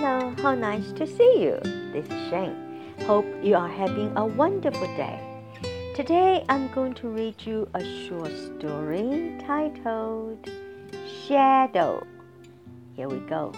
[0.00, 1.58] Hello, how nice to see you.
[1.92, 2.54] This is Shane.
[3.04, 5.18] Hope you are having a wonderful day.
[5.96, 10.48] Today I'm going to read you a short story titled
[11.26, 12.06] Shadow.
[12.94, 13.52] Here we go.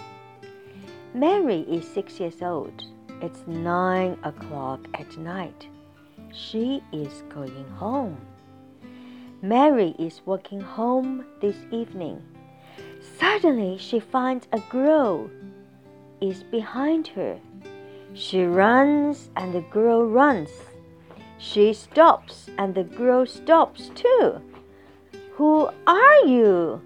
[1.12, 2.84] Mary is six years old.
[3.20, 5.68] It's nine o'clock at night.
[6.32, 8.16] She is going home.
[9.42, 12.22] Mary is walking home this evening.
[13.18, 15.28] Suddenly, she finds a girl
[16.20, 17.38] is behind her.
[18.14, 20.50] She runs and the girl runs.
[21.38, 24.40] She stops and the girl stops too.
[25.32, 26.82] Who are you?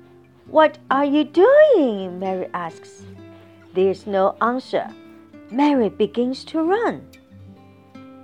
[0.47, 2.19] What are you doing?
[2.19, 3.05] Mary asks.
[3.75, 4.89] There's no answer.
[5.51, 7.09] Mary begins to run.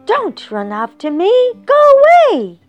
[0.07, 1.31] Don't run after me!
[1.67, 2.61] Go away!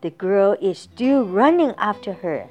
[0.00, 2.48] The girl is still running after her.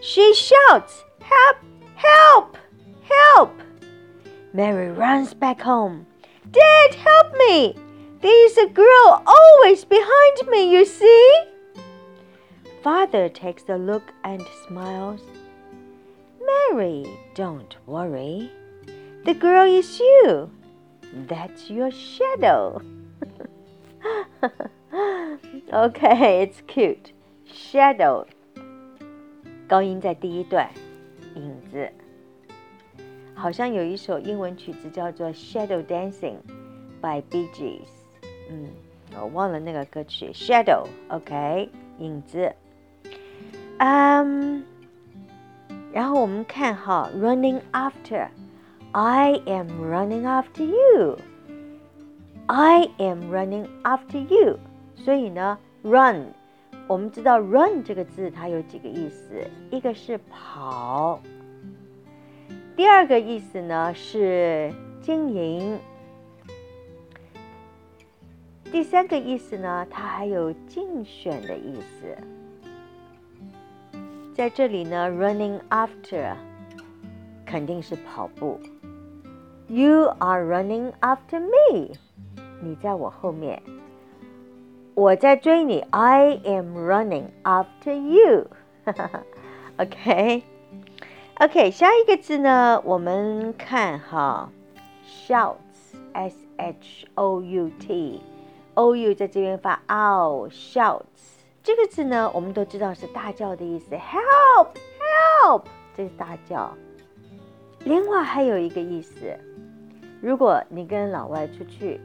[0.00, 1.56] She shouts, Help!
[1.96, 2.56] Help!
[3.02, 3.63] Help!
[4.53, 6.05] Mary runs back home.
[6.49, 7.75] Dad, help me!
[8.21, 11.31] There's a girl always behind me, you see?
[12.83, 15.21] Father takes a look and smiles.
[16.45, 17.05] Mary,
[17.35, 18.51] don't worry.
[19.25, 20.49] The girl is you.
[21.27, 22.81] That's your shadow.
[25.73, 27.13] okay, it's cute.
[27.45, 28.25] Shadow
[29.67, 30.67] 高音在第一段，
[31.35, 31.91] 影子。
[33.44, 36.36] 好像有一首英文曲子叫做《Shadow Dancing》
[37.02, 37.90] by Bee Gees。
[38.48, 38.70] 嗯，
[39.20, 40.30] 我忘了那个歌曲。
[40.32, 42.50] Shadow，OK，影子。
[43.76, 44.64] 嗯，
[45.92, 51.18] 然后我们看哈，Running after，I am running after you。
[52.46, 54.58] I am running after you。
[54.96, 56.28] 所以呢，run。
[56.86, 61.20] 我们知道 run 这个字它有几个意思，一个是跑，
[62.76, 65.78] 第二个意思呢是经营，
[68.64, 72.16] 第三个意思呢它还有竞选的意思。
[74.34, 76.34] 在这里呢，running after
[77.46, 78.58] 肯定是跑步
[79.68, 81.92] ，You are running after me，
[82.60, 83.62] 你在我后面。
[84.94, 87.94] 我在追你，I am running after
[89.76, 90.42] you，OK。
[91.40, 92.80] OK，下一个字呢？
[92.84, 94.48] 我们看哈
[95.04, 101.02] ，shouts，s h o u t，o u 在这边发 ou，shouts
[101.62, 105.64] 这个字呢，我们都知道是大叫的意思，help，help，
[105.96, 106.72] 这是大叫。
[107.80, 109.36] 另外还有一个意思，
[110.22, 112.00] 如果你跟老外出去。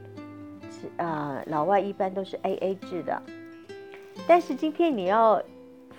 [0.96, 3.22] 啊，老外一般都是 A A 制的，
[4.26, 5.42] 但是今天你要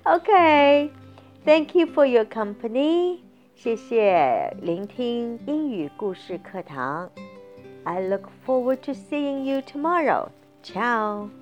[0.04, 3.20] OK，Thank you for your company，
[3.56, 7.10] 谢谢聆听英语故事课堂。
[7.84, 10.30] I look forward to seeing you tomorrow.
[10.64, 11.39] Ciao.